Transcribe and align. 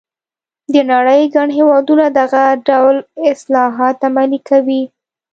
د 0.73 0.75
نړۍ 0.91 1.21
ګڼ 1.35 1.47
هېوادونه 1.57 2.05
دغه 2.19 2.43
ډول 2.67 2.95
اصلاحات 3.31 3.97
عملي 4.07 4.39
کوي. 4.49 4.83